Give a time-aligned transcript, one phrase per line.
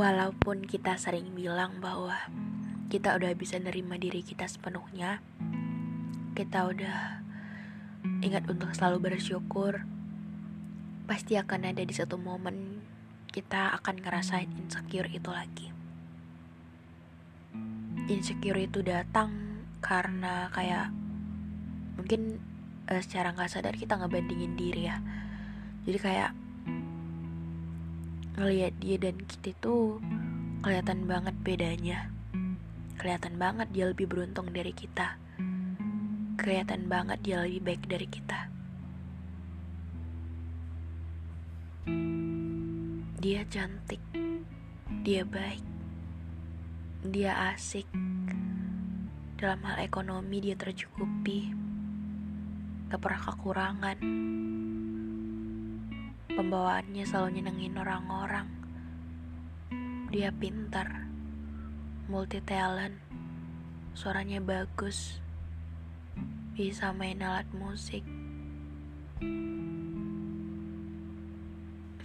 [0.00, 2.16] Walaupun kita sering bilang bahwa
[2.88, 5.20] kita udah bisa nerima diri kita sepenuhnya,
[6.32, 7.20] kita udah
[8.24, 9.84] ingat untuk selalu bersyukur,
[11.04, 12.80] pasti akan ada di satu momen
[13.28, 15.68] kita akan ngerasain insecure itu lagi.
[18.08, 20.88] Insecure itu datang karena kayak
[22.00, 22.40] mungkin
[22.88, 24.96] uh, secara nggak sadar kita ngebandingin diri ya.
[25.84, 26.32] Jadi kayak
[28.38, 29.98] ngelihat dia dan kita tuh
[30.62, 32.12] kelihatan banget bedanya.
[33.00, 35.16] Kelihatan banget dia lebih beruntung dari kita.
[36.36, 38.40] Kelihatan banget dia lebih baik dari kita.
[43.20, 44.00] Dia cantik.
[45.04, 45.64] Dia baik.
[47.08, 47.88] Dia asik.
[49.40, 51.52] Dalam hal ekonomi dia tercukupi.
[52.92, 53.98] Gak pernah kekurangan
[56.40, 58.48] Pembawaannya selalu nyenengin orang-orang.
[60.08, 61.04] Dia pintar,
[62.08, 62.96] multi talent,
[63.92, 65.20] suaranya bagus,
[66.56, 68.00] bisa main alat musik.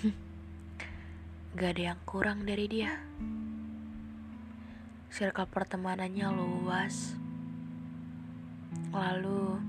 [1.60, 3.04] Gak ada yang kurang dari dia.
[5.12, 7.20] Circle pertemanannya luas.
[8.96, 9.60] Lalu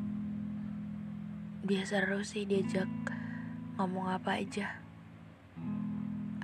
[1.68, 3.13] dia seru sih diajak
[3.74, 4.84] ngomong apa aja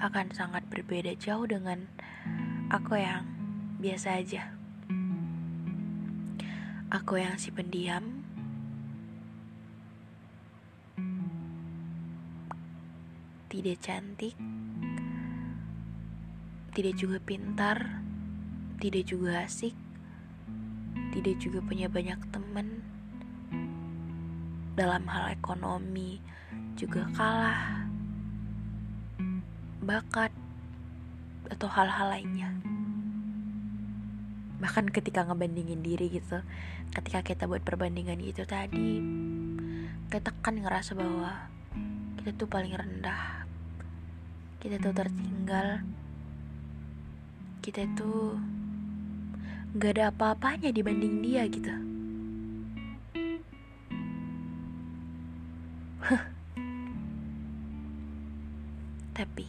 [0.01, 1.85] akan sangat berbeda jauh dengan
[2.73, 3.27] aku yang
[3.77, 4.55] biasa aja.
[6.89, 8.25] Aku yang si pendiam,
[13.51, 14.33] tidak cantik,
[16.73, 18.01] tidak juga pintar,
[18.81, 19.77] tidak juga asik,
[21.13, 22.81] tidak juga punya banyak teman.
[24.73, 26.23] Dalam hal ekonomi,
[26.79, 27.83] juga kalah.
[29.83, 30.31] Bakat
[31.51, 32.55] atau hal-hal lainnya.
[34.63, 36.39] Bahkan ketika ngebandingin diri gitu
[36.89, 38.97] ketika kita buat perbandingan itu tadi
[40.09, 41.51] kita kan ngerasa bahwa
[42.23, 43.43] kita tuh paling rendah.
[44.63, 45.83] Kita tuh tertinggal.
[47.59, 48.39] Kita tuh
[49.75, 51.69] gak ada apa-apanya dibanding dia gitu
[59.19, 59.43] Tapi.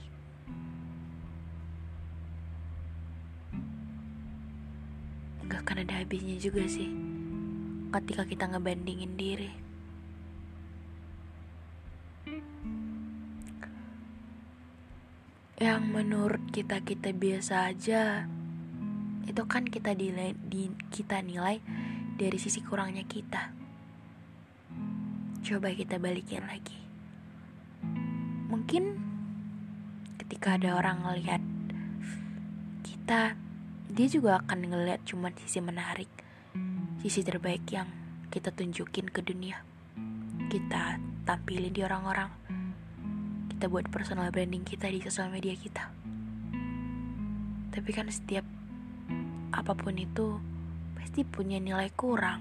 [5.46, 6.90] Gak akan ada habisnya juga sih
[7.94, 9.50] Ketika kita ngebandingin diri.
[15.62, 18.26] Yang menurut kita-kita biasa aja
[19.22, 21.62] Itu kan kita nilai, di, kita nilai
[22.18, 23.54] dari sisi kurangnya kita.
[25.46, 26.78] Coba kita balikin lagi.
[28.50, 29.09] Mungkin
[30.30, 31.42] ketika ada orang ngelihat
[32.86, 33.34] kita
[33.90, 36.06] dia juga akan ngelihat cuma sisi menarik
[37.02, 37.90] sisi terbaik yang
[38.30, 39.58] kita tunjukin ke dunia.
[40.46, 42.30] Kita tampilin di orang-orang.
[43.50, 45.90] Kita buat personal branding kita di sosial media kita.
[47.74, 48.46] Tapi kan setiap
[49.50, 50.38] apa pun itu
[50.94, 52.38] pasti punya nilai kurang.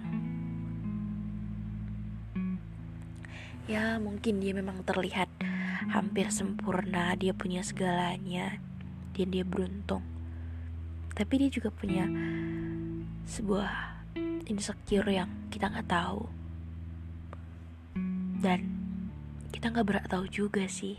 [3.65, 5.48] Ya mungkin dia memang terlihat
[5.89, 8.61] hampir sempurna, dia punya segalanya,
[9.17, 10.05] dan dia beruntung.
[11.17, 12.05] Tapi dia juga punya
[13.25, 13.99] sebuah
[14.47, 16.29] insecure yang kita nggak tahu.
[18.39, 18.59] Dan
[19.51, 20.95] kita nggak berat tahu juga sih.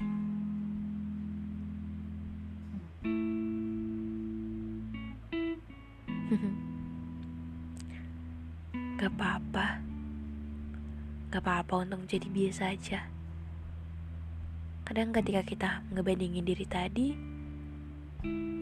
[9.00, 9.82] gak apa-apa.
[11.30, 13.19] Gak apa-apa untuk jadi biasa aja.
[14.90, 17.14] Kadang ketika kita ngebandingin diri tadi,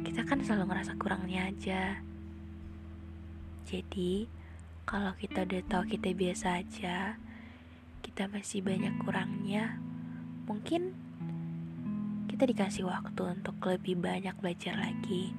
[0.04, 2.04] kita kan selalu ngerasa kurangnya aja.
[3.64, 4.28] Jadi,
[4.84, 7.16] kalau kita udah tahu kita biasa aja,
[8.04, 9.80] kita masih banyak kurangnya,
[10.44, 10.92] mungkin
[12.28, 15.32] kita dikasih waktu untuk lebih banyak belajar lagi.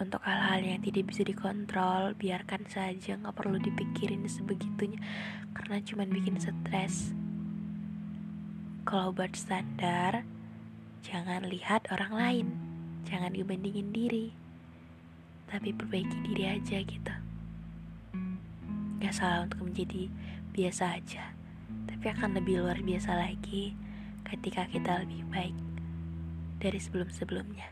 [0.00, 4.96] Untuk hal-hal yang tidak bisa dikontrol, biarkan saja, nggak perlu dipikirin sebegitunya,
[5.52, 7.17] karena cuma bikin stres.
[8.88, 10.24] Kalau buat standar,
[11.04, 12.46] jangan lihat orang lain,
[13.04, 14.32] jangan dibandingin diri,
[15.44, 17.14] tapi perbaiki diri aja gitu.
[18.96, 20.08] Gak salah untuk menjadi
[20.56, 21.36] biasa aja,
[21.84, 23.76] tapi akan lebih luar biasa lagi
[24.24, 25.56] ketika kita lebih baik
[26.56, 27.68] dari sebelum-sebelumnya.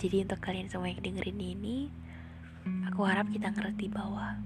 [0.00, 1.92] Jadi untuk kalian semua yang dengerin ini,
[2.88, 4.40] aku harap kita ngerti bahwa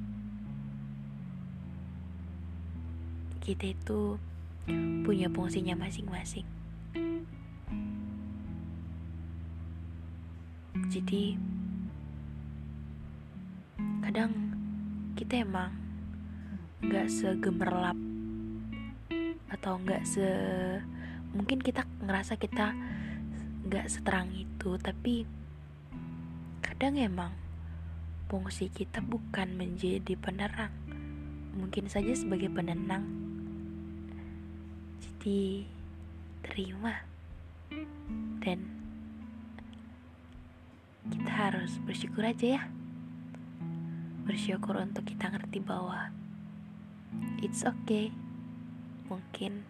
[3.42, 4.16] kita itu
[5.02, 6.46] punya fungsinya masing-masing.
[10.86, 11.34] Jadi
[14.06, 14.32] kadang
[15.18, 15.74] kita emang
[16.86, 17.98] nggak segemerlap
[19.50, 20.26] atau nggak se
[21.34, 22.72] mungkin kita ngerasa kita
[23.66, 25.26] nggak seterang itu tapi
[26.82, 27.30] Kadang emang
[28.26, 30.74] fungsi kita bukan menjadi penerang,
[31.54, 33.06] mungkin saja sebagai penenang.
[35.02, 35.66] Jadi,
[36.46, 37.02] terima
[38.42, 38.58] dan
[41.10, 42.62] kita harus bersyukur aja ya.
[44.22, 46.14] Bersyukur untuk kita ngerti bahwa
[47.42, 48.14] it's okay.
[49.10, 49.66] Mungkin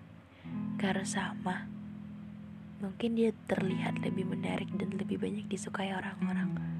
[0.76, 1.67] gak harus sama.
[2.85, 6.73] Mungkin dia terlihat lebih menarik dan lebih banyak disukai orang-orang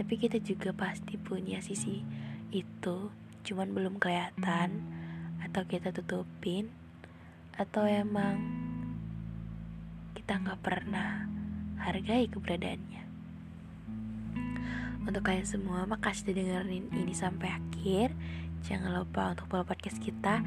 [0.00, 2.00] tapi kita juga pasti punya sisi
[2.56, 3.12] itu
[3.44, 4.80] cuman belum kelihatan
[5.44, 6.72] atau kita tutupin
[7.58, 8.38] atau emang
[10.14, 11.26] kita nggak pernah
[11.80, 13.02] hargai keberadaannya?
[15.00, 18.12] Untuk kalian semua makasih udah dengerin ini sampai akhir.
[18.62, 20.44] Jangan lupa untuk follow podcast kita.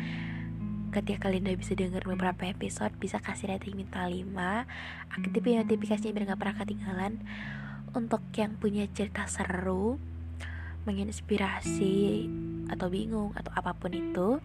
[0.94, 4.14] Ketika kalian udah bisa denger beberapa episode bisa kasih rating minta 5
[5.10, 7.14] aktifin notifikasinya biar gak pernah ketinggalan.
[7.98, 9.98] Untuk yang punya cerita seru,
[10.86, 12.30] menginspirasi
[12.70, 14.38] atau bingung atau apa pun itu,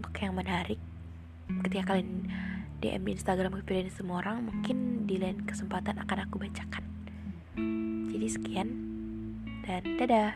[0.00, 0.80] untuk yang menarik,
[1.68, 2.24] ketika kalian
[2.80, 6.84] DM di Instagram kepikiran semua orang, mungkin di lain kesempatan akan aku bacakan.
[8.08, 8.68] Jadi sekian
[9.68, 10.32] dan dadah.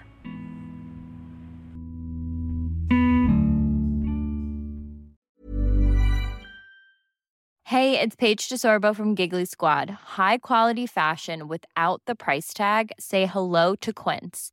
[7.65, 10.15] Hey, it's Paige DeSorbo from Giggly Squad.
[10.21, 12.93] High quality fashion without the price tag.
[13.01, 14.53] Say hello to Quince.